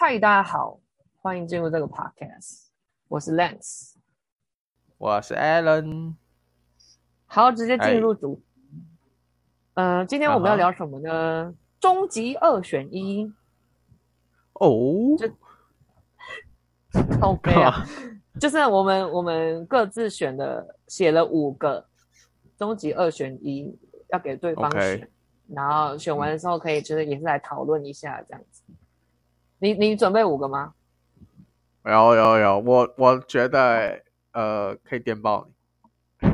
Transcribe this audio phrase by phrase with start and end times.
[0.00, 0.78] 嗨，大家好，
[1.20, 2.68] 欢迎进入这个 podcast。
[3.08, 3.94] 我是 Lance，
[4.96, 6.14] 我是 Alan。
[7.26, 8.44] 好，直接进入主题。
[9.74, 11.52] 嗯、呃，今天我们要聊什么呢？
[11.80, 12.08] 终、uh-huh.
[12.08, 13.24] 极二选一。
[14.52, 15.20] 哦、oh.，
[17.20, 17.84] 好悲啊！
[18.40, 21.84] 就是我们我们各自选的，写了五个
[22.56, 23.76] 终极二选一，
[24.10, 25.10] 要给对方选。
[25.48, 28.62] 然后选完的时候，可以就是也是来讨论一下这样子。
[29.58, 30.74] 你你准备五个吗？
[31.84, 35.48] 有有有，我我觉得呃可以电爆
[36.20, 36.28] 你。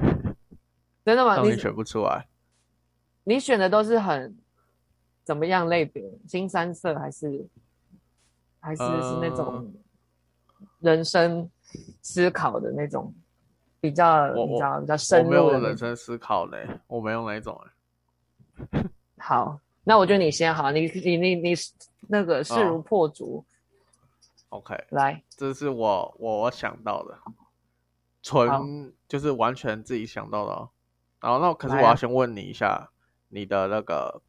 [1.05, 1.41] 真的吗？
[1.43, 2.27] 你选不出来
[3.25, 3.39] 你。
[3.39, 4.37] 选的都是很
[5.23, 6.03] 怎么样类别？
[6.27, 7.47] 新三色还是
[8.61, 9.73] 还是是那种
[10.81, 11.49] 人生
[12.03, 13.15] 思考的那种
[13.81, 15.43] 比较比较比较深入的？
[15.43, 17.61] 我没有人生思考嘞，我没有那种
[19.19, 21.55] 好，那我觉得你先好，你你你你
[22.09, 23.45] 那个势如破竹。
[24.49, 24.63] Oh.
[24.63, 27.19] OK，来，这是我我我想到的，
[28.23, 30.71] 纯就是完全自己想到的哦。
[31.21, 32.91] 然后那可是我要先问你一下，
[33.29, 34.23] 你的那个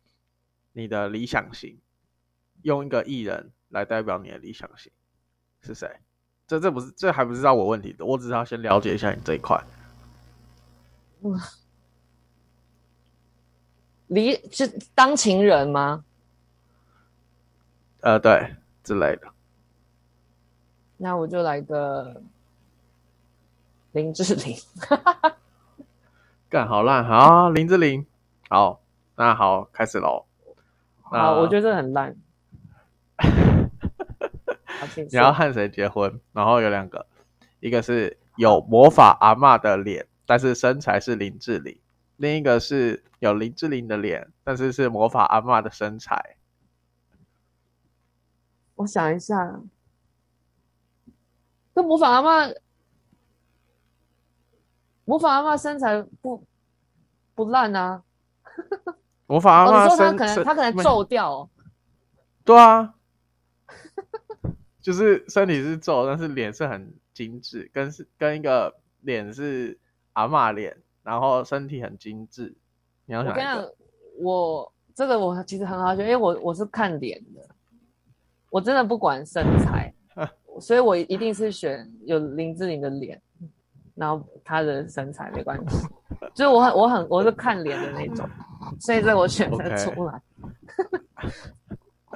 [0.74, 1.80] 你的理想型，
[2.64, 4.92] 用一个艺人来代表你的理想型
[5.62, 5.90] 是谁？
[6.48, 9.64] 这这不是这还不是让我问题的，我只是要先了解一下你这一块。
[11.22, 11.40] 哇。
[14.16, 16.06] 离是当情人吗？
[18.00, 19.28] 呃，对，之类的。
[20.98, 22.22] 那我就来个
[23.92, 24.56] 林志玲。
[26.48, 28.06] 干好烂，好林志玲，
[28.50, 28.80] 好，
[29.16, 30.26] 那好，开始喽。
[31.02, 32.16] 好，我觉得这很烂。
[35.12, 36.22] 你要和谁结婚？
[36.32, 37.06] 然后有两个，
[37.60, 41.78] 一个是有魔法阿嬷的脸，但是身材是林志玲。
[42.18, 46.38] 另一个是有林志玲的脸，但是是魔法阿嬷的身材。
[48.76, 49.62] 我想一下，
[51.74, 52.56] 跟魔法阿嬷，
[55.06, 56.46] 魔法阿嬷身材不
[57.34, 58.04] 不烂啊。
[59.28, 61.50] 魔法阿嬷身，哦、他可能他可能皱掉。
[62.44, 62.96] 对啊，
[64.82, 69.80] 就是身体是皱，但是脸是很精致，跟是跟一个脸是
[70.14, 70.78] 阿嬷脸。
[71.06, 72.52] 然后身体很精致，
[73.06, 73.64] 你要想一下，
[74.18, 77.48] 我这个我其实很好选，因为我我是看脸的，
[78.50, 79.94] 我真的不管身材，
[80.60, 83.22] 所以我一定是选有林志玲的脸，
[83.94, 85.88] 然后她的身材没关系，
[86.34, 88.28] 就是我很我很我是看脸的那种，
[88.80, 90.20] 所以这我选得出来。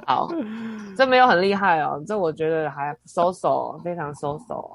[0.04, 0.28] 好，
[0.96, 4.74] 这没有很厉害哦，这我觉得还 so so，非常 so so。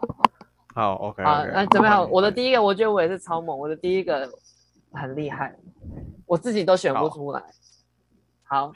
[0.76, 1.26] 好，OK, okay。
[1.26, 2.06] 好，那准备好？
[2.06, 3.58] 我的第一个，我觉得我也是超猛。
[3.58, 4.30] 我的第一个
[4.92, 5.56] 很厉害，
[6.26, 7.42] 我自己都选不出来。
[8.44, 8.74] 好，好，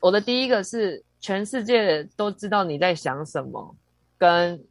[0.00, 3.76] 我的第一个是全世界都知道你在想什么，
[4.18, 4.62] 跟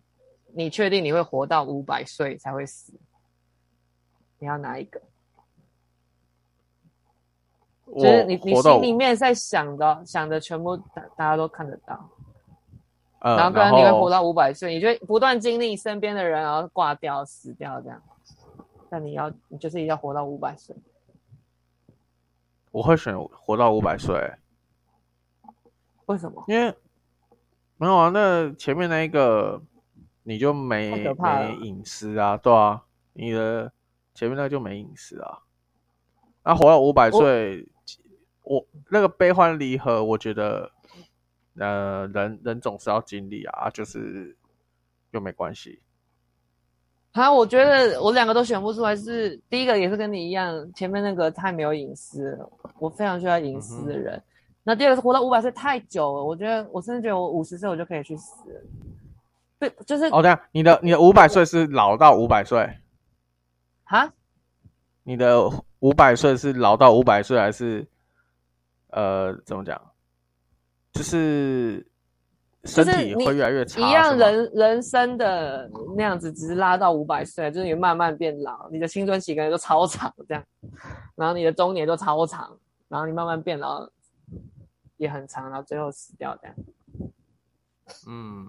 [0.53, 2.93] 你确定你会活到五百岁才会死。
[4.37, 5.01] 你要哪一个？
[7.95, 12.09] 就是你你心里面在想的想的全部大大家都看得到。
[13.23, 18.03] 呃、然后可能你会活到五百岁，你就不断经历身边的人，然后挂掉、死掉这样。
[18.89, 20.75] 但你要，你就是一定要活到五百岁。
[22.71, 24.33] 我会选活到五百岁。
[26.07, 26.43] 为什么？
[26.49, 26.75] 因为
[27.77, 29.61] 没有啊，那前面那一个
[30.23, 32.83] 你就没没隐私啊，对啊，
[33.13, 33.71] 你的
[34.13, 35.39] 前面那个就没隐私啊。
[36.43, 37.69] 那活到五百岁，
[38.43, 40.72] 我那个悲欢离合，我觉得。
[41.59, 44.35] 呃，人人总是要经历啊，就是
[45.11, 45.81] 又没关系。
[47.13, 52.39] 好，我觉得我两个都选不出来是，是第一个也是跟你一样，前面那个太没有隐私，
[52.79, 54.15] 我非常需要隐私的人。
[54.15, 54.23] 嗯、
[54.63, 58.61] 那第二个是活到五百岁太久了，我觉得我甚至觉得我五十岁我就可以去死了。
[59.59, 62.67] 对，就是哦，对啊，你的你的五百岁是老到五百岁？
[63.83, 64.11] 哈？
[65.03, 65.47] 你的
[65.81, 67.87] 五百岁是老到五百岁，还是
[68.87, 69.79] 呃，怎么讲？
[70.93, 71.85] 就是
[72.65, 80.43] 身体会越来越差，一样人人生的那样子，只是拉到五百岁，就是你慢慢变老，你的青春期可能都超长这样，
[81.15, 82.57] 然后你的中年都超长，
[82.87, 83.89] 然后你慢慢变老
[84.97, 86.55] 也很长，然后最后死掉这样。
[88.07, 88.47] 嗯，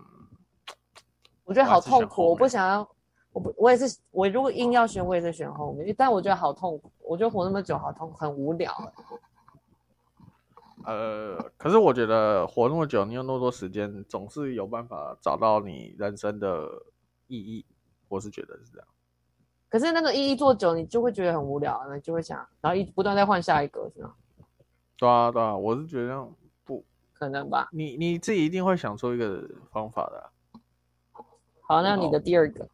[1.45, 2.89] 我觉得好痛苦，我，我不想要，
[3.33, 8.73] 我不，我也是，我如果硬要选，我也是选后面，但我觉得好痛苦，我觉得活那么久好痛，很无聊。
[10.87, 16.69] 呃，可是我觉得活那么久，你有那么多时间，总是有办法找到你人生的
[17.27, 17.65] 意义。
[18.09, 18.87] 我是觉得是这样。
[19.69, 24.15] 可是那个意义做久，你就会觉得很无聊，那就会想，然后一不断再换下一个，是吗？
[24.97, 26.29] 对啊，对啊，我是觉得
[26.65, 27.69] 不，可能吧。
[27.73, 30.31] 你你自己一定会想出一个方法的、啊。
[31.63, 32.69] 好，那你的第二个。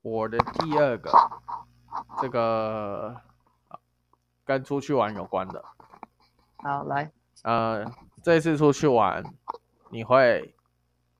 [0.00, 1.10] 我的第二个，
[2.20, 3.14] 这个
[4.44, 5.62] 跟出去玩有关的。
[6.58, 7.10] 好，来。
[7.42, 7.84] 呃，
[8.22, 9.24] 这次出去玩，
[9.90, 10.54] 你会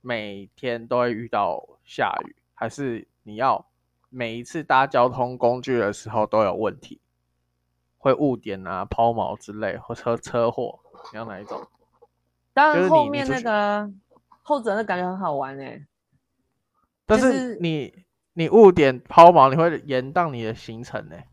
[0.00, 3.67] 每天都会遇到下雨，还是你要
[4.08, 7.00] 每一次搭交通工具的时候都有问题，
[7.99, 10.81] 会误点啊、抛锚之类，或车车祸，
[11.12, 11.67] 你要哪一种？
[12.52, 13.91] 当然后面那个
[14.43, 15.87] 后者那感觉很好玩哎、欸，
[17.06, 17.88] 但是你。
[17.88, 21.26] 就是你误点抛锚，你会延宕你的行程呢、欸，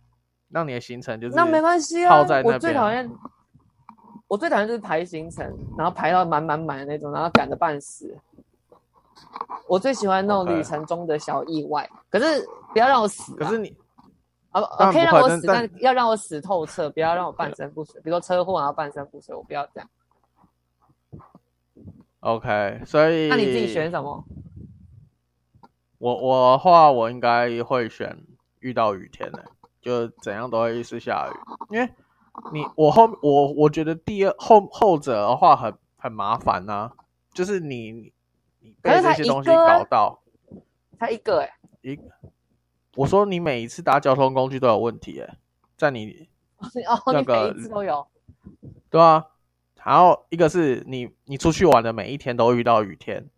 [0.50, 2.26] 让你的行程就是那没关系啊。
[2.44, 3.08] 我最讨厌，
[4.36, 8.14] 我最讨厌就是排行程，然后排到满满满的那种，然后赶得半死。
[9.66, 13.34] 我最喜欢那种旅程中的小意外.可是不要让我死。
[13.36, 13.74] 可是你
[14.52, 18.02] 啊，可以让我死，但，但要让我死透彻，不要让我半身不遂。
[18.02, 19.90] 比如说车祸，然后半身不遂，我不要这样。
[22.20, 24.22] OK，所以那你自己选什么？
[25.98, 28.22] 我我的话，我应该会选
[28.60, 29.46] 遇到雨天的，
[29.82, 31.34] 就怎样都会是下雨。
[31.74, 31.90] 因为
[32.54, 36.94] 你我后我我觉得第二后后者的话很很麻烦呐、啊，
[37.34, 38.14] 就是你
[38.60, 40.22] 你被这些东西搞到，
[41.00, 41.52] 他一个哎、
[41.84, 42.00] 欸，一
[42.96, 45.38] 我说你每一次搭交通工具都有问题哎、欸，
[45.76, 46.30] 在你
[47.04, 48.08] 那个、哦、你每一次都有，
[48.90, 49.26] 对啊，
[49.84, 53.30] 然后一个是你你出去玩的每一天都遇到雨天。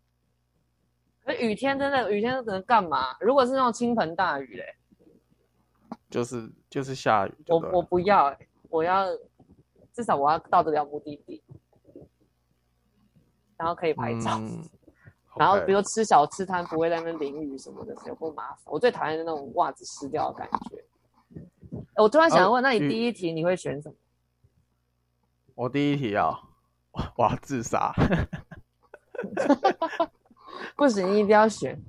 [1.40, 3.18] 雨天真的，雨天能干嘛？
[3.20, 4.76] 如果是那种倾盆大雨嘞、欸，
[6.10, 7.34] 就是就是下雨。
[7.48, 9.08] 我我不要、欸，我要
[9.94, 11.42] 至少我要到得了目的地，
[13.58, 14.70] 然后可以拍照，嗯、
[15.36, 18.60] 然后比如吃小吃摊不会在那边淋雨什么的，有不麻烦。
[18.66, 20.84] 我最讨厌的那种袜子湿掉的感觉。
[21.96, 23.96] 我突然想问，啊、那你第一题你会选什么？
[25.56, 26.40] 我第一题啊，
[26.92, 27.92] 我要自杀。
[30.76, 31.82] 不行，你一定要选。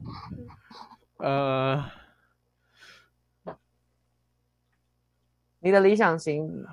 [1.19, 1.85] 呃，
[5.61, 6.65] 你的理想型，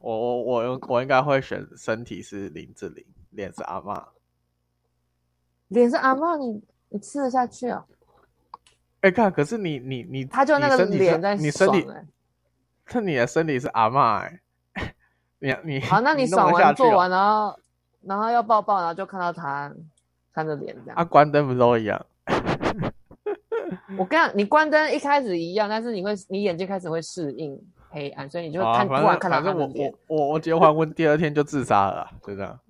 [0.00, 4.02] 我我我我应该会选身体是林志玲，脸是阿嬷。
[5.68, 7.84] 脸是阿嬷，你你吃得下去啊？
[9.00, 11.86] 哎、欸，看，可是你你你，他就那个脸在你身体，
[12.92, 14.40] 那你的身体是阿嬷哎、
[14.74, 14.92] 欸，
[15.64, 17.58] 你你好，那你爽完做完，然后
[18.02, 19.74] 然后要抱抱，然后就看到他。
[20.32, 22.06] 看着脸这样，啊，关灯不都一样？
[23.96, 27.58] 我跟你讲，你关灯一开始一样，但是你会，你眼睛开始会适应
[27.90, 29.94] 黑暗，所以你就看，突然、啊、看到他的脸。
[30.06, 32.60] 我我我结婚第二天就自杀了，就这样。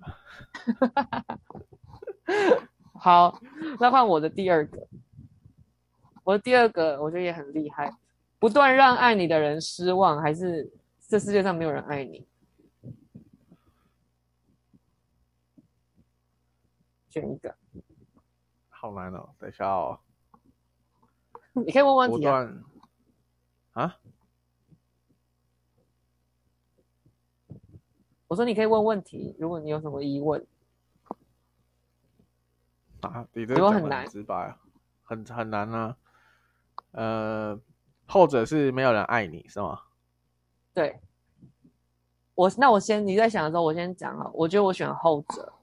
[2.93, 3.39] 好，
[3.79, 4.87] 那换我的第二个，
[6.23, 7.93] 我的第二个我觉得也很厉害，
[8.39, 10.71] 不断让爱你的人失望，还是
[11.07, 12.27] 这世界上没有人爱你？
[17.09, 17.55] 选一个，
[18.69, 19.29] 好难哦！
[19.39, 19.99] 等一下哦，
[21.53, 22.47] 你可以问问题啊。
[23.73, 23.95] 啊？
[28.27, 30.45] 我说你可以问问题，如果你有什么疑问。
[33.01, 34.57] 啊，你这个很难，直白，
[35.03, 35.95] 很很难啊。
[36.91, 37.59] 呃，
[38.07, 39.79] 后者是没有人爱你是吗？
[40.73, 40.99] 对。
[42.35, 44.29] 我那我先你在想的时候，我先讲啊。
[44.33, 45.53] 我觉得我选后者。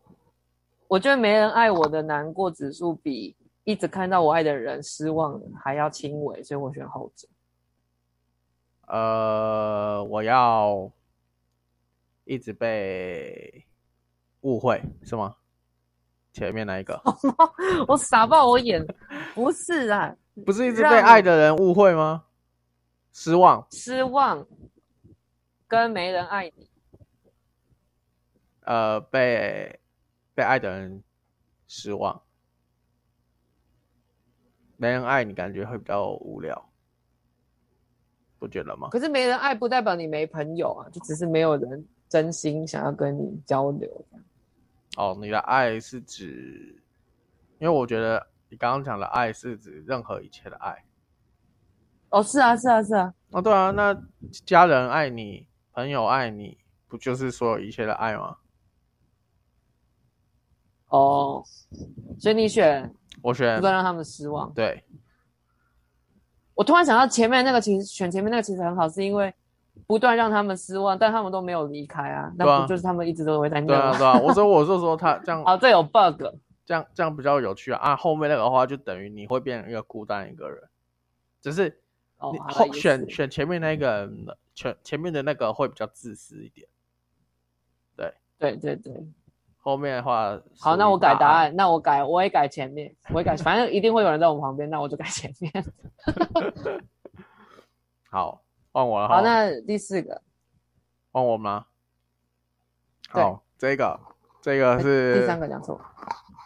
[0.89, 7.29] 我觉得没人爱我的难过指数比一直看到我爱的人失望还要轻微，所以我选后者。
[8.87, 10.91] 呃，我要
[12.25, 13.67] 一直被
[14.43, 15.37] 误会是吗？
[16.33, 17.01] 前面那一个？
[17.89, 18.85] 我傻爆我眼，
[19.35, 20.15] 不是啊，
[20.45, 22.25] 不是一直被爱的人误会吗？
[23.13, 24.47] 失望，失望，
[25.69, 26.69] 跟没人爱你。
[28.63, 29.81] 呃，被。
[30.37, 31.01] 被爱的人
[31.69, 32.21] 失望，
[34.77, 36.71] 没人爱你，感觉会比较无聊，
[38.41, 38.89] 不觉得吗？
[38.91, 44.07] 可是没人爱不代表你没朋友啊，就只是没有人真心想要跟你交流。
[44.97, 46.81] 哦，你的爱是指，
[47.59, 50.85] 因为我觉得你刚刚讲的爱是指任何一切的爱。
[52.11, 53.13] 哦，是啊，是啊，是啊。
[53.33, 54.01] 哦，对啊，那
[54.47, 56.57] 家人爱你，朋友爱你，
[56.87, 58.37] 不就是所有一切的爱吗？
[60.91, 61.45] 哦，
[62.21, 64.55] 所以你选，我选，不能让他们失望。
[64.55, 64.85] 对，
[66.55, 69.35] 我突然想到前面那个，其实选前面那个其实很好，是因为
[69.87, 73.67] 不断让他们失望，但他们都没有离开啊，那不就是他们一直都会在那？
[73.67, 74.19] 对啊，对啊。
[74.19, 76.23] 我说，我是说他这样， 哦，这有 bug，
[76.65, 77.79] 这样这样比较有趣啊。
[77.79, 80.63] 啊，后面那个的话就等于你会变成一个孤单一个人，
[81.43, 81.69] 只是
[82.33, 84.11] 你后、哦、选选前面那个，
[84.55, 86.67] 前前面的那个会比较自私一点。
[87.97, 89.07] 对，对对对。
[89.59, 95.51] 后面的话，好，那我改答案，那我改，我也改前面，我也改，反正一定会有人在我旁边，那我就改前面。
[98.11, 98.44] 好，
[98.75, 99.07] 换我了。
[99.07, 100.21] 好，那第四个，
[101.13, 101.67] 换我吗？
[103.09, 104.01] 好，这个，
[104.43, 105.81] 这个是第三个讲错，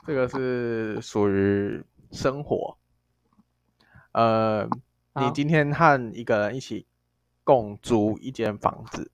[0.06, 1.82] 这个是属于
[2.12, 2.76] 生活。
[4.12, 4.68] 呃，
[5.14, 6.86] 你今天和一个人一起
[7.44, 9.10] 共租一间房子，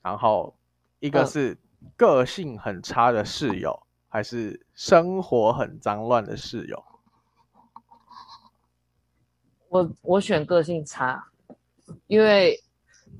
[0.00, 0.56] 然后
[1.00, 1.50] 一个是。
[1.52, 1.58] 嗯
[1.98, 6.82] 个性很差的室友，还是生活很脏乱的室友？
[9.68, 11.28] 我我选个性差，
[12.06, 12.58] 因为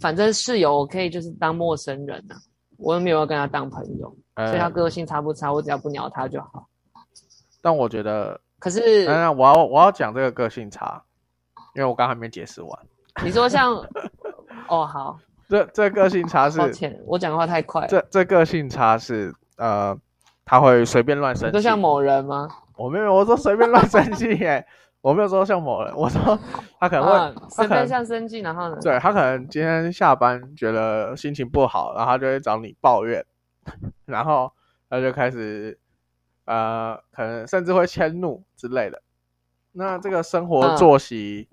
[0.01, 2.37] 反正室友我可以就是当陌生人啊，
[2.79, 6.69] 我又没有要跟他当朋友，嗯，所以他个性差不差，我只要不鸟他就好。
[7.63, 11.03] 但我觉得，可是，嗯，我要我要讲这个个性差，
[11.75, 12.79] 因为我刚还没解释完。
[13.25, 13.75] 你说像，
[14.69, 15.19] 哦，好。
[15.47, 17.89] 这这个性差是，抱歉，我讲的话太快了。
[17.89, 19.97] 这这个性差是，呃，
[20.45, 21.55] 他会随便乱生气。
[21.55, 22.49] 就像某人吗？
[22.77, 24.67] 我没有，我说随便乱生气耶，
[25.05, 26.39] 我没有说像某人，我说
[26.81, 28.79] 他可能会随、啊、便像生气，然后呢？
[28.81, 33.23] 对，他可能今天下班觉得心情不好，然后他就会找你抱怨，
[34.07, 34.51] 然后
[34.89, 35.79] 他就开始，
[36.47, 39.03] 呃，可能甚至会迁怒之类的。
[39.73, 41.51] 那这个生活作息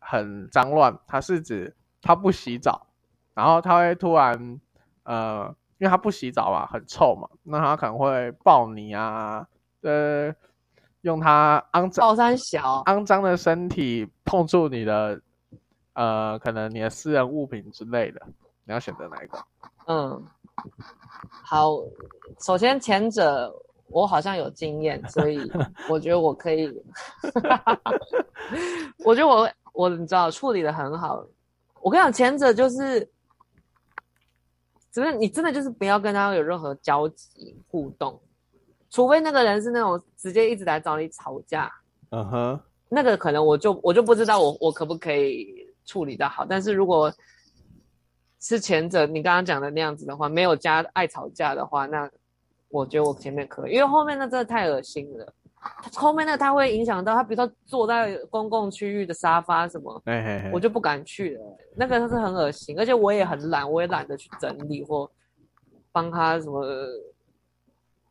[0.00, 2.88] 很脏乱，他是指他不洗澡。
[3.34, 4.60] 然后他会突然，
[5.04, 5.46] 呃，
[5.78, 9.46] 因为他不洗澡嘛，很臭嘛，那他可能会抱你啊，
[9.82, 10.34] 呃，
[11.02, 15.20] 用他肮脏、肮脏的身体碰触你的，
[15.92, 18.20] 呃，可能你的私人物品之类的，
[18.64, 19.38] 你要选择哪一个？
[19.86, 20.24] 嗯，
[21.22, 21.70] 好，
[22.40, 23.54] 首先前者
[23.88, 25.38] 我好像有经验，所以
[25.90, 26.66] 我觉得我可以，
[29.04, 31.24] 我觉得我我你知道处理的很好。
[31.80, 33.08] 我跟你讲，前者就是。
[34.92, 38.20] 只是你真的就是不要跟他有任何交集互动，
[38.92, 41.72] 除非那个人是那种直接一直来找你吵架，
[42.10, 46.44] 嗯哼，那个可能我就我就不知道我我可不可以处理的好。
[46.44, 47.10] 但是如果
[48.38, 52.08] 是前者你刚刚讲的那样子的话，没有加爱吵架的话，那
[52.68, 55.32] 我觉得我前面可以，因为后面那真的太恶心了。
[55.94, 61.56] 后面那个他会影响到他，比如说坐在公共区域的沙发什么，嘿嘿嘿，我就不敢去了。
[61.74, 65.10] 那个他是很恶心，而且我也很懒，我也懒得去整理或
[65.92, 66.62] 帮他什么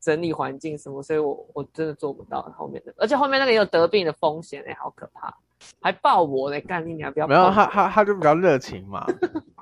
[0.02, 2.94] 整理环境什么，所以我我真的做不到后面的。
[2.98, 5.34] 而且后面那个也有得病的风险，哎，好可怕，
[5.80, 7.40] 还抱我嘞，干你娘，不要抱我。
[7.40, 9.06] 没有他他他就比较热情嘛，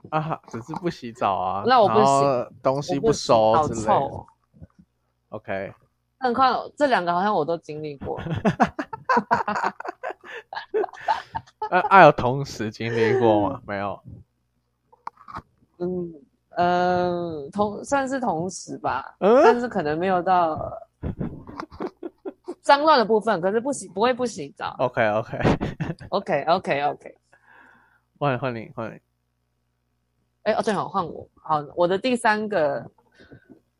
[0.09, 4.25] 啊，只是不洗澡啊， 那我不行，东西不收之类的。
[5.29, 5.73] OK。
[6.21, 8.19] 很快，这两个好像我都经历过。
[11.69, 13.61] 呃，爱有同时经历过吗？
[13.65, 13.97] 没有。
[15.77, 16.13] 嗯
[16.59, 20.59] 呃，同算是同时吧，嗯，但是可能没有到
[22.61, 23.39] 脏乱的部分。
[23.39, 24.75] 可是不洗不会不洗澡。
[24.79, 25.37] OK OK
[26.09, 27.15] OK OK OK。
[28.17, 28.99] 换换你换你。
[30.43, 31.25] 哎哦，正好换我。
[31.35, 32.85] 好，我的第三个，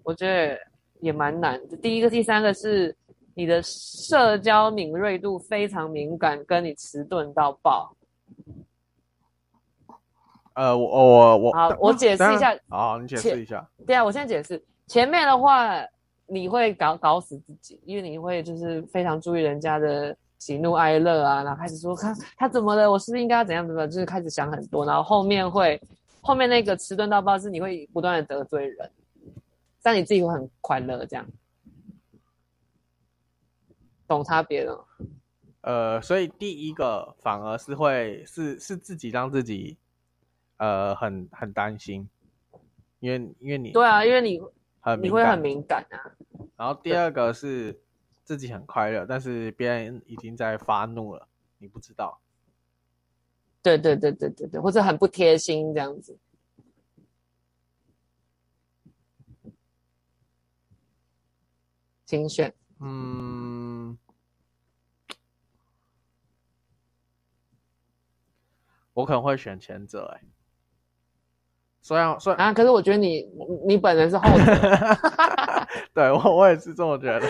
[0.04, 0.58] 我觉得。
[1.02, 1.78] 也蛮难的。
[1.78, 2.94] 第一个、第三个是
[3.34, 7.96] 你的社交敏锐度非常敏感，跟你迟钝到爆。
[10.60, 12.54] 呃，我我我好，我解释一下。
[12.68, 13.66] 好，你解释一下。
[13.88, 14.62] 对啊，我现在解释。
[14.88, 15.82] 前面的话，
[16.28, 25.82] 你会搞搞死自己，因为你会就是非常注意人家的喜怒哀乐啊，然后开始说他他怎么了，我是不是应该要怎样怎么，就是开始想很多，然后后面会
[26.20, 28.92] 后面那个迟钝到爆是你会不断的得罪人。
[29.82, 31.26] 但你自己会很快乐，这样
[34.06, 34.86] 懂差别了？
[35.62, 39.78] 呃，所以第一个反而是会是是自己让自己
[40.60, 42.08] 呃很很担心，
[43.00, 44.40] 因为因为你对啊，因为你
[44.80, 45.98] 很你会很敏感啊。
[46.56, 47.78] 然后第二个是
[48.24, 52.22] 自己很快乐，但是别人已经在发怒了，你不知道。
[53.62, 56.18] 对对对对对对，或者很不贴心这样子。
[62.06, 63.96] 精选，嗯，
[68.94, 70.24] 我可能会选前者，哎，
[71.82, 73.26] 虽然虽然啊，可是我觉得你
[73.68, 74.46] 你本人是后者，
[75.94, 77.28] 对我我也是这么觉得，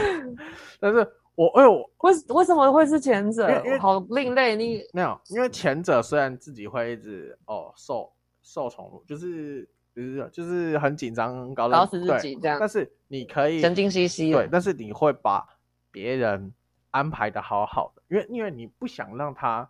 [0.79, 0.97] 但是
[1.35, 3.49] 我哎我为为什么会是前者？
[3.65, 9.67] 因为好另类，你没有，因为前者虽然自己会一直哦受受宠辱，就是。
[9.95, 12.57] 就是就是很紧张，搞搞死自己这样。
[12.57, 14.31] 但是你可以神经兮兮。
[14.31, 15.45] 对，但是你会把
[15.91, 16.53] 别人
[16.91, 19.69] 安排的好好的，因为因为你不想让他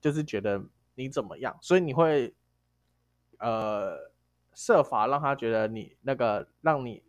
[0.00, 0.62] 就是觉得
[0.94, 2.32] 你怎么样，所以你会
[3.44, 4.10] 呃
[4.54, 7.02] 设法让他觉得你那个让你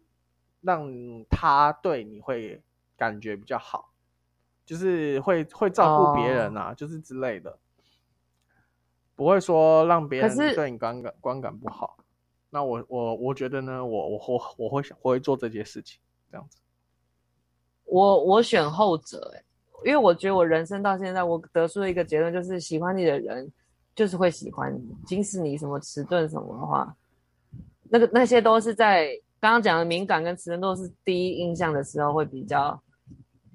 [0.62, 0.92] 让
[1.30, 2.62] 他对你会
[2.98, 3.94] 感觉比较好，
[4.65, 7.58] 就是会会照顾别人啊，哦、就是之类的，
[9.15, 11.98] 不会说让别人对你观感观感不好。
[12.50, 16.00] 那我我我觉得呢，我我我我会想我会做这件事情，
[16.32, 16.58] 这样子。
[17.84, 19.44] 我我选后者、欸，
[19.84, 23.51] 因为我觉得我人生到现在，我得出了一个结论，就是喜欢你的人
[23.96, 26.96] 就是会喜欢你，即使你什么迟钝什么的话，
[27.90, 29.08] 那个那些都是在
[29.40, 32.80] 刚刚讲的敏感跟迟钝都是第一印象的时候会比较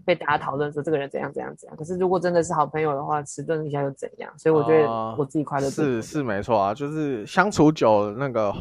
[0.04, 1.76] 被大家讨论说这个人怎样怎样怎样。
[1.76, 4.32] 可是如果真的是好朋友的话，迟钝一下又怎样？
[4.38, 8.52] 所以我觉得我自己快乐、呃、是是没错啊，就是相处久那个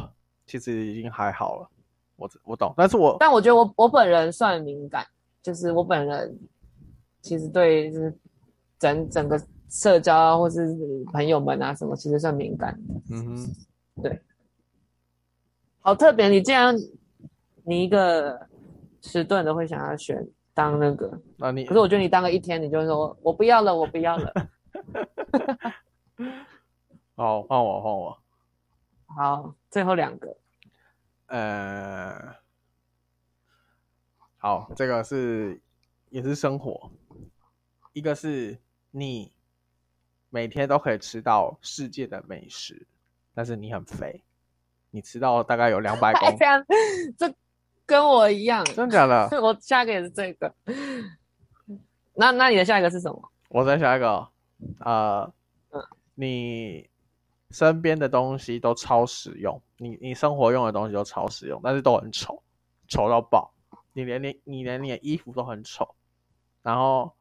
[0.46, 1.68] 其实已经还好了，
[2.16, 5.04] 我我懂，但是我但我觉得我我本人算敏感。
[5.42, 6.38] 就是我本人，
[7.22, 8.14] 其实对就是
[8.78, 10.76] 整整个社交啊，或是
[11.12, 12.94] 朋友们啊什么，其实算敏感的。
[13.10, 13.54] 嗯哼，
[14.02, 14.20] 对，
[15.78, 16.28] 好特别。
[16.28, 16.74] 你这样，
[17.64, 18.46] 你一个
[19.00, 24.34] 迟钝的会想要选当那个，那你可是我觉得你当个一天，你就说我不要了，我不要了。
[27.14, 28.18] 好，换我，换我。
[29.06, 30.36] 好，最后两个，
[31.26, 32.34] 呃。
[34.42, 35.60] 好，这个是
[36.08, 36.90] 也是生活，
[37.92, 38.58] 一个是
[38.90, 39.30] 你
[40.30, 42.86] 每天都可以吃到世界的美食，
[43.34, 44.22] 但是你很肥，
[44.90, 46.38] 你吃到大概有两百 公斤，
[47.18, 47.32] 这
[47.84, 49.28] 跟我一样，真的假的？
[49.42, 50.54] 我下一个也是这个，
[52.14, 53.30] 那那你的下一个是什么？
[53.48, 54.28] 我再下一个，
[54.78, 55.32] 呃，
[55.70, 55.82] 嗯，
[56.14, 56.88] 你
[57.50, 62.40] 身边的东西都超实用，你你生活用的东西都超实用，但是都很丑，
[62.88, 63.52] 丑到爆。
[63.92, 65.96] 你连你你连你的衣服都很丑，
[66.62, 67.12] 然后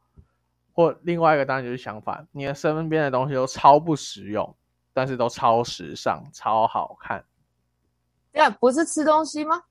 [0.80, 4.56] 或另外一个当然就是相反，你的身边的东西都超不实用，
[4.94, 7.26] 但是都超时尚、超好看。
[8.32, 9.62] 呀，不是吃东西吗？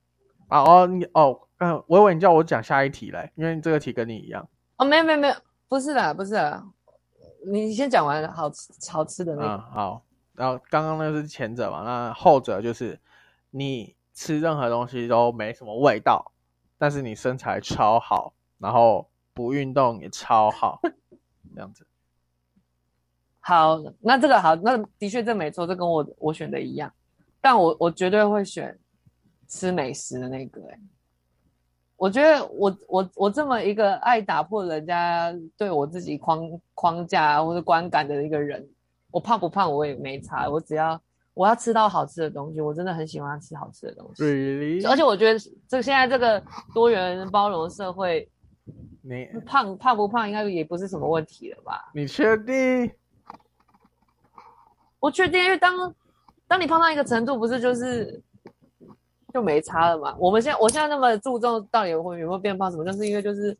[0.48, 4.46] 啊哦，你哦，嗯，我以为你叫我讲下一题嘞，因为这个题跟你一样。
[4.76, 5.34] 哦，没有没有没有，
[5.66, 6.62] 不是的，不是的，
[7.50, 9.48] 你先讲完好吃好吃的那个。
[9.48, 10.02] 嗯，好。
[10.34, 13.00] 然后刚刚那个是前者嘛，那后者就是
[13.50, 16.32] 你吃任何东西都没什么味道。
[16.76, 20.80] 但是你身材超好，然后不运动也超好，
[21.54, 21.86] 这样子。
[23.38, 26.92] 好，那这个好，那的确这没错，这跟我我选的一样。
[27.40, 28.76] 但我我绝对会选
[29.46, 30.72] 吃美食的那个、欸。
[30.72, 30.80] 哎，
[31.96, 38.68] 我觉得我我我这么一个爱打破人家对我自己框框架或者观感的一个人，
[39.12, 41.00] 我胖不胖我也没差，我只要。
[41.38, 44.24] 我要吃到好吃的东西，我真的很喜欢吃好吃的东西。
[44.24, 44.88] Really?
[44.90, 46.42] 而且我觉得这现在这个
[46.74, 48.28] 多元包容社会，
[49.08, 51.90] 你胖胖不胖应该也不是什么问题了吧？
[51.94, 52.90] 你确定？
[55.00, 55.94] 我确定，因为当
[56.46, 58.22] 当你胖到一个程度，不是就是
[59.32, 60.14] 就没差了嘛？
[60.18, 63.56] 我们现在我现在那么注重到底会有没有变胖什么，就是因为就是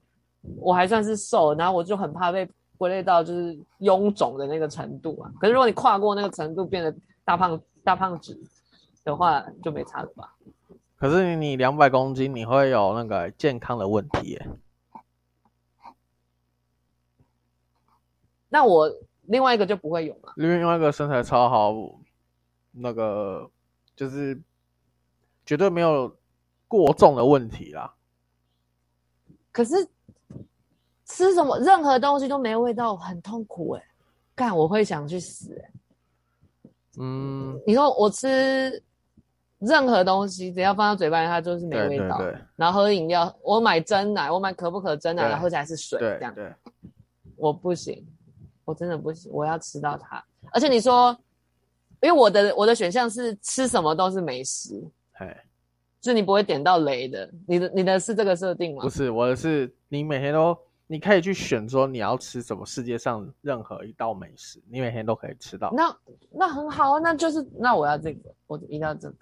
[0.57, 5.31] 我还算是瘦，然后我就很怕被归类到就是臃肿的那个程度啊。
[5.41, 7.61] 可是如果你跨过那个程度，变得大胖。
[7.85, 8.39] 大胖子
[9.03, 10.35] 的话就没差了吧？
[10.99, 14.47] 可是你两百公斤，你会有那个健康的问题耶。
[18.49, 18.91] 那我
[19.23, 20.33] 另外一个就不会有嘛？
[20.37, 21.75] 另外一个身材超好，
[22.73, 23.51] 那个
[23.97, 24.41] 就是
[25.45, 26.15] 绝对没有
[26.67, 27.95] 过重的问题啦。
[29.53, 29.75] 可是
[31.05, 33.85] 吃什么任何东西都没味道，很痛苦哎！
[34.35, 36.71] 干，我会想去死哎！
[37.01, 38.83] 嗯，你说我吃
[39.59, 42.19] 任何东西，只要放到嘴巴里，它就是没味道。
[42.19, 46.33] 对对对，然后喝饮料，我买真奶，我买可不可真奶，然后喝起来是水，这样。
[46.35, 46.55] 对，
[47.37, 48.07] 我不行，
[48.69, 50.23] 我真的不行，我要吃到它。
[50.53, 51.17] 而且你说，
[52.03, 54.79] 因为我的我的选项是吃什么都是美食，
[55.13, 55.35] 嘿，
[56.03, 57.31] 就你不会点到雷的。
[57.47, 58.83] 你的你的是这个设定吗？
[58.83, 60.57] 不是，我的是你每天都。
[60.91, 65.71] 你可以去选说你要吃什么，世界上任何一道美食，你每天都可以吃到。
[65.71, 65.95] 那
[66.31, 69.15] 那很好啊，那就是那我要这个，我一定要这个。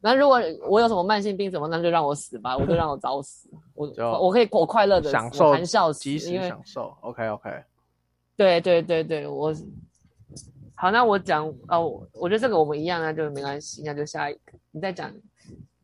[0.00, 3.48] 那如果我有什么慢性病什么，那就让我死吧，我就让我早死。
[3.74, 6.96] 我 就我可以我快乐的享受含笑即时享受。
[7.00, 7.50] OK OK。
[8.42, 9.54] 对对对对，我
[10.74, 15.12] 好，那我讲哦，我我觉得这个我们一样，那就没关系，那就下一个，你再讲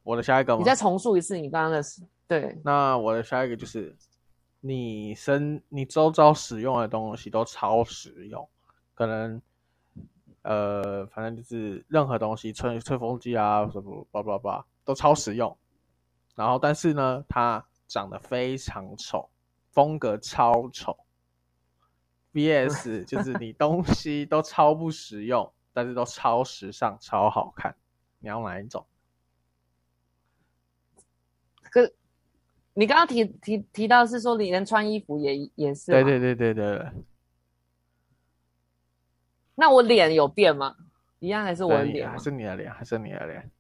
[0.03, 0.59] 我的下一个吗？
[0.59, 2.03] 你再重述一次你刚刚的事。
[2.27, 3.97] 对，那我的下一个就是。
[4.61, 8.47] 你身你周遭使用的东西都超实用，
[8.93, 9.41] 可能
[10.43, 15.57] 呃，反正就是任何东西，吹吹风机啊什么，叭叭叭，都超实用。
[16.35, 19.31] 然后，但是呢，它长得非常丑，
[19.71, 20.97] 风格超丑。
[22.33, 27.75] VS 就是你东西都超不实用，但是都超时尚、超好看。
[28.21, 28.85] 你要哪一种？
[31.71, 31.91] 可
[32.75, 35.91] 你刚刚提提提到是说，你连穿衣服也也是？
[35.93, 36.91] 对对对对对。
[39.55, 40.77] 那我脸有变吗？
[41.19, 42.09] 一样还是我的脸？
[42.09, 42.73] 还是你的脸？
[42.73, 43.51] 还是你的脸？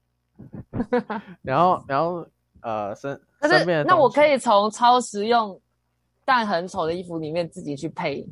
[1.42, 2.24] 然后然后
[2.60, 5.60] 呃身，但是那我可以从超实用
[6.24, 8.24] 但很丑的衣服里面自己去配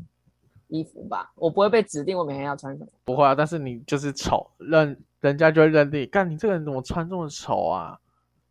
[0.69, 1.33] 衣服吧？
[1.37, 2.91] 我不会被指定我每天要穿什么？
[3.05, 7.99] 不会啊，但是你就是丑，认人家就会认定，干你这个人怎么穿这么丑啊？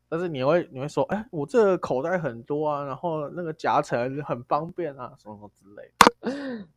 [0.08, 6.68] 但是你会你会说，哎，我这个口袋很多啊，然后那个夹层很方便啊，什么什么之类的。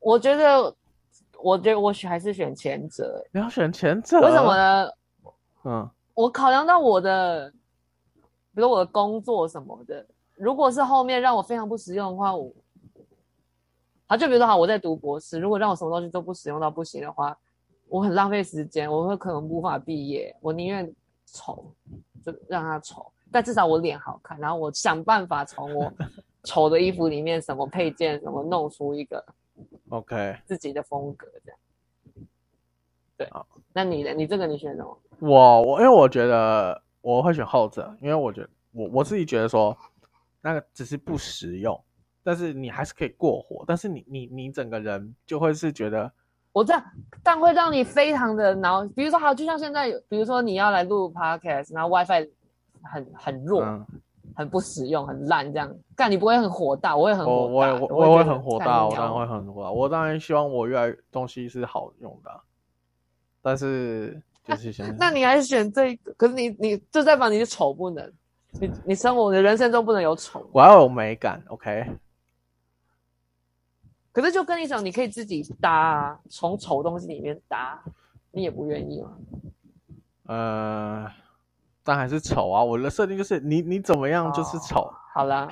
[0.00, 0.74] 我觉得，
[1.42, 3.22] 我觉得我选还是选前者。
[3.30, 4.20] 你要选前者？
[4.20, 4.90] 为什么呢？
[5.64, 7.52] 嗯，我考量到我的，
[8.54, 10.04] 比如我的工作什么的，
[10.34, 12.50] 如果是后面让我非常不实用的话，我，
[14.08, 17.38] 好，就比如说好，我在读博士，如果让我什么东西都不使用到不行的话，
[17.88, 20.92] 我很浪费时间，我会可能无法毕业，我宁愿。
[21.30, 21.70] 丑
[22.24, 24.40] 就让他丑，但至少我脸好看。
[24.40, 25.92] 然后我想办法从我
[26.42, 29.22] 丑的衣服里面什么配件什么弄出一个
[29.90, 31.60] OK 自己的风格这样。
[33.18, 34.14] 对，好，那你呢？
[34.14, 34.98] 你这个你选什么？
[35.18, 39.76] 我我因为我觉得我会选后者，因为我觉得我我自己觉得说
[40.40, 41.78] 那个只是不实用，
[42.28, 46.12] 但是你还是可以过火，但是你你你整个人就会是觉得。
[46.52, 46.84] 我这样，
[47.22, 48.84] 但会让你非常的恼。
[48.88, 52.28] 比如说，好，就像现在，比如说你要来录 podcast，然后 WiFi
[52.82, 53.86] 很很弱，嗯、
[54.34, 56.94] 很不实用，很烂，这样，但你不会很火大？
[56.94, 59.70] 我会很火大，我我我会很火大，我当然会很火大。
[59.70, 62.30] 我当然希望我越来东西是好用的，
[63.40, 66.12] 但是 就是现在、啊，那你还是选这个？
[66.18, 68.12] 可是你你就代表你是丑不能，
[68.60, 71.86] 你你生活你的人生中不能有丑，我要有美感，OK。
[74.18, 77.80] 可是就跟你讲，你可以自己搭啊，从丑东西里面搭，
[78.32, 79.16] 你也不愿意吗？
[80.26, 81.08] 呃，
[81.84, 82.64] 但还是丑啊！
[82.64, 84.80] 我的设定就是你你怎么样就是丑。
[84.80, 85.48] 哦、好了，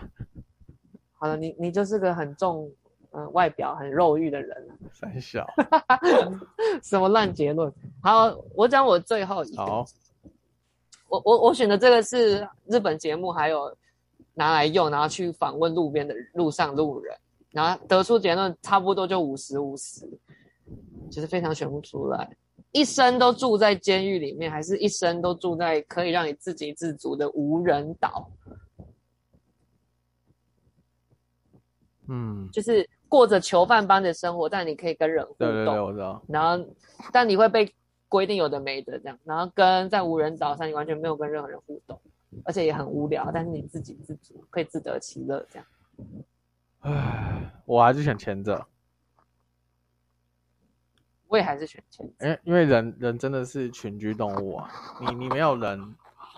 [1.14, 2.68] 好了，你你就是个很重
[3.12, 4.68] 嗯、呃、外表很肉欲的人。
[4.92, 5.46] 三小，
[6.82, 7.72] 什么烂结论？
[8.02, 9.64] 好，我讲我最后一个。
[9.64, 9.86] 好，
[11.06, 13.72] 我我我选的这个是日本节目，还有
[14.34, 17.16] 拿来用，然后去访问路边的路上路人。
[17.56, 20.06] 然后得出结论，差不多就五十五十，
[21.10, 22.36] 就是非常选不出来。
[22.70, 28.30] 一生都住在监狱里面，还是一生都住在可以让你自给自足的无人岛？
[32.08, 35.48] 嗯，就是过着囚犯般的生活，但你可以跟人互动。
[35.48, 36.22] 对对对，我知道。
[36.28, 36.62] 然后，
[37.10, 37.72] 但你会被
[38.06, 39.18] 规定有的没的这样。
[39.24, 41.98] 然后跟在无人岛上，你完全没有跟任何人互动，
[42.44, 43.30] 而且也很无聊。
[43.32, 45.66] 但是你自给自足，可以自得其乐这样。
[46.86, 48.64] 唉，我还是选前者。
[51.26, 52.24] 我也还是选前者。
[52.24, 54.70] 因为因为人人真的是群居动物啊，
[55.00, 55.96] 你你没有人，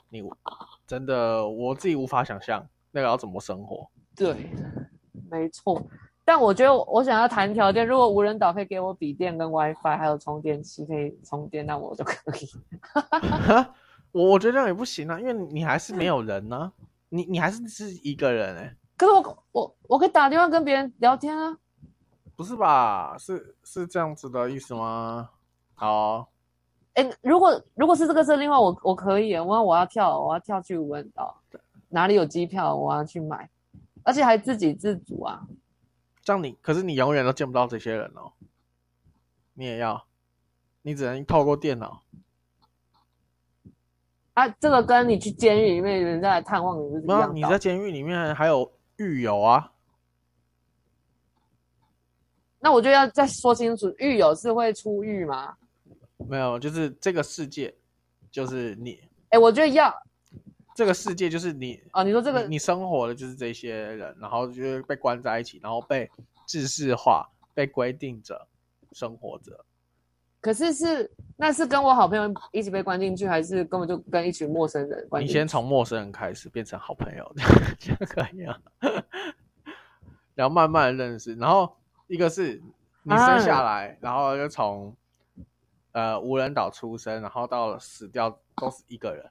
[0.08, 0.24] 你
[0.86, 3.86] 真的我自己无法想象那个要怎么生活。
[4.16, 4.48] 对，
[5.30, 5.86] 没错。
[6.24, 12.48] 但我觉得我想要谈条件，如果无人岛可以给我笔电跟 WiFi，还有充电器可以充电，那我就可以。
[14.12, 16.72] 我我觉得这样也不行啊，因为你还是没有人呢、啊，
[17.10, 18.76] 你你还是是一个人哎、欸。
[18.98, 21.56] 可是我我我可以打电话跟别人聊天啊，
[22.34, 23.16] 不是吧？
[23.16, 25.30] 是是这样子的意思吗？
[25.74, 26.28] 好，
[26.94, 31.40] 哎、欸，如果如果是这个设定的话，我我可以，我要我要跳，我要跳去无人岛，
[31.90, 33.48] 哪里有机票我要去买，
[34.02, 35.46] 而且还自给自足啊。
[36.24, 38.32] 这样你可是你永远都见不到这些人哦，
[39.54, 40.04] 你也要，
[40.82, 42.02] 你只能透过电脑。
[44.34, 47.34] 啊，这个跟你去监狱里面人家来探望你是一样的。
[47.34, 48.72] 你在监狱里面还有。
[48.98, 49.72] 狱友啊，
[52.60, 55.56] 那我就要再说清楚，狱友是会出狱吗？
[56.28, 57.74] 没有，就是这个世界，
[58.30, 59.00] 就是你。
[59.30, 59.94] 哎、欸，我觉得要
[60.74, 62.02] 这个世界就是你啊。
[62.02, 66.10] 你说这个你，你生活的就是这些人，然后就是被关在一起，然后被
[66.46, 68.48] 制式化、被规定着
[68.92, 69.64] 生活着。
[70.48, 75.22] 可是是那是跟我好朋友一起被关进去，还是根本就跟一群陌生人关？
[75.22, 77.32] 你先从陌生人开始变成好朋友，
[77.78, 78.58] 这样可以啊。
[80.34, 81.70] 然后慢慢的认识，然后
[82.06, 82.62] 一个是
[83.02, 84.96] 你生下来，啊、然后就从
[85.92, 89.22] 呃无人岛出生，然后到了死掉都是一个人。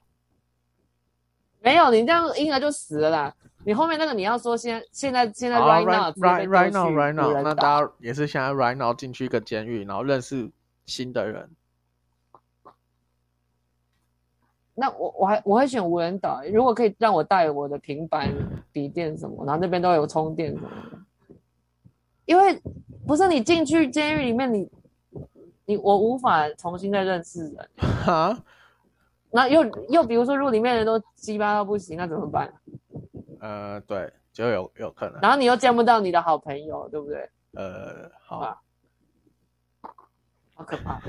[1.60, 3.34] 没有，你这样婴儿就死了啦。
[3.64, 10.48] 你后面那个你要说现在现在现在 right now right right now right now，那大家也是现在 right now 进去一个监狱，然后认识
[10.88, 11.48] 新的人。
[14.74, 18.32] 那我我还我会选无人岛，如果可以让我带我的平板、
[18.72, 20.98] 笔电什么，然后那边都有充电什么的。
[22.24, 22.60] 因为
[23.06, 24.70] 不是你进去监狱里面你，
[25.10, 25.20] 你
[25.66, 27.68] 你我无法重新再认识人。
[27.76, 28.44] 哈？
[29.30, 32.52] 那又又比如说，如果里面人都鸡巴到不行，那怎么办？
[33.40, 35.20] 呃，对，就有有可能。
[35.20, 37.28] 然后你又见不到你的好朋友，对不对？
[37.54, 38.62] 呃，好，
[40.58, 41.00] 好可怕。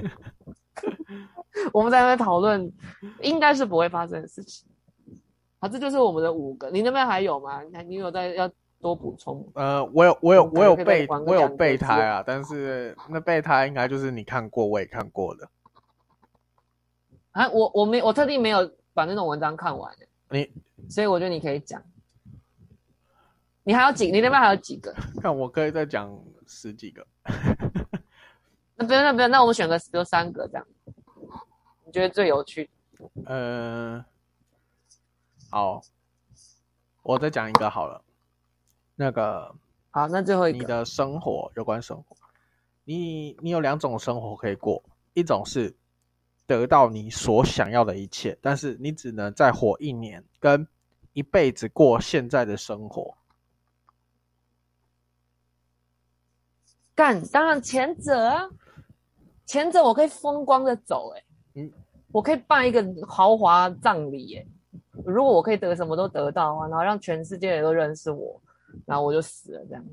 [1.73, 2.71] 我们在那边讨论，
[3.21, 4.69] 应该是不会发生的事情。
[5.59, 6.69] 好，这就是我们的五个。
[6.69, 7.63] 你那边还有吗？
[7.87, 9.45] 你有在要多补充？
[9.55, 12.23] 呃，我有，我有，我有备，我有备胎啊。
[12.25, 15.49] 但是那备胎应该就是你看过，我也看过的。
[17.31, 19.91] 啊，我我没我特地没有把那种文章看完。
[20.29, 20.47] 你，
[20.87, 21.81] 所以我觉得你可以讲。
[23.63, 24.11] 你还有几？
[24.11, 24.93] 你那边还有几个？
[25.19, 27.05] 看我可以再讲十几个。
[28.79, 30.65] 那不用，那不用，那我们选个比如三个这样。
[31.85, 32.69] 你觉得最有趣？
[33.25, 34.03] 呃，
[35.51, 35.81] 好，
[37.03, 38.01] 我再讲一个好了。
[38.95, 39.53] 那个，
[39.91, 42.15] 好，那最后一个，你的生活有关生活，
[42.85, 44.81] 你你有两种生活可以过，
[45.13, 45.75] 一种是
[46.47, 50.65] 得到你所想要的一切，但是你只能再活一年，跟
[51.11, 53.17] 一辈子过现在的生活。
[56.95, 58.49] 干，当然前者啊。
[59.49, 61.23] 前者我可以风光的走，欸，
[61.55, 61.71] 嗯，
[62.11, 64.47] 我可以办一个豪华葬礼，欸，
[65.03, 68.39] 如果我可以得什么都得到的话，然后让全世界人都认识我，
[68.85, 69.83] 然后我就死了这样，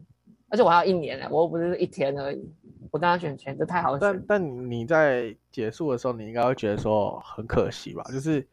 [0.51, 2.53] 而且我还要一年呢，欸，我又不是一天而已，
[2.91, 4.01] 我当然选前者太好选。
[4.01, 8.03] 但但你在结束的时候，你应该会觉得说很可惜吧？
[8.13, 8.47] 就是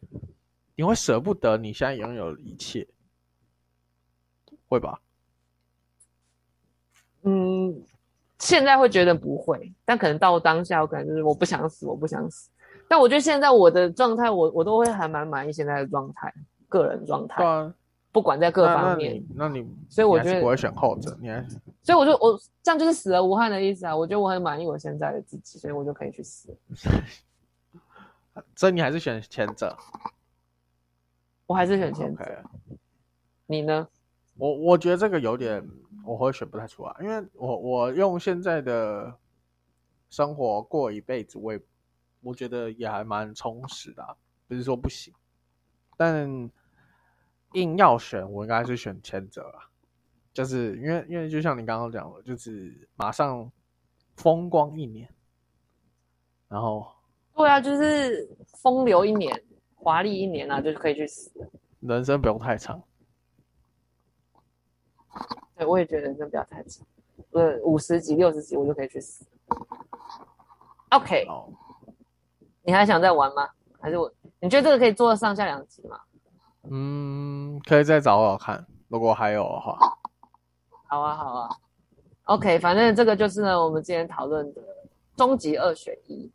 [0.74, 2.88] 你会舍不得你现在拥有的一切，
[4.70, 5.02] 会吧？
[7.24, 7.84] 嗯。
[8.44, 12.50] 现在会觉得不会，但可能到当下，我可能就是我不想死，我不想死。
[12.90, 16.32] 但我觉得现在我的状态，我我都会还蛮满意现在的状态，
[16.68, 17.42] 个人状态。
[17.42, 17.74] 啊、
[18.12, 19.24] 不管在各方面。
[19.34, 21.18] 那你，所以我觉得我会选后者。
[21.22, 21.42] 你还
[21.82, 23.96] 所以我就我这样就是死而无憾的意思啊！
[23.96, 26.54] 我觉得我很满意我现在的自己，所以我就可以去死。
[28.58, 29.74] 所以你还是选前者？
[31.46, 32.26] 我还是选前者。
[33.48, 33.88] 你呢？
[34.44, 35.66] 我我觉得这个有点。
[36.06, 39.18] 我会选不太出来，因为我我用现在的
[40.10, 41.62] 生活过一辈子，我也
[42.20, 44.14] 我觉得也还蛮充实的啊，
[44.46, 45.14] 不是说不行，
[45.96, 46.28] 但
[47.54, 49.72] 硬要选，我应该是选前者啊，
[50.34, 53.50] 就是因为因为就像你刚刚讲的，就是马上
[54.18, 55.08] 风光一年，
[56.50, 56.86] 然后
[57.34, 58.30] 对啊，就是
[58.62, 59.42] 风流一年，
[59.76, 61.32] 华丽一年啊，就是可以去死，
[61.80, 62.84] 人生不用太长。
[65.64, 66.86] 对，我也觉得人生不要太长，
[67.32, 69.26] 呃，五十几、六十几，我就可以去死。
[70.90, 71.48] OK，哦，
[72.62, 73.50] 你还想再玩吗？
[73.80, 74.12] 还是我？
[74.40, 76.00] 你觉得这个可以做上下两集吗？
[76.70, 79.78] 嗯，可以再找找看，如果还有的话。
[80.88, 81.50] 好啊，好啊。
[82.26, 84.62] OK，反正这个就是呢，我们今天讨论的
[85.16, 86.30] 终极二选一。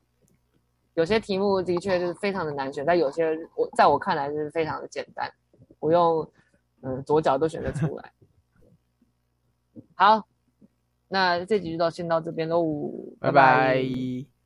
[0.94, 5.30] 有些题目的确就是非常的难选，但有些我在我看来就是非常的简单，
[5.78, 6.28] 我用
[6.80, 8.12] 嗯、呃、左脚都选得出来。
[9.98, 10.28] 好，
[11.08, 12.62] 那这集就到先到这边喽，
[13.18, 13.32] 拜拜。
[13.32, 14.37] 拜拜。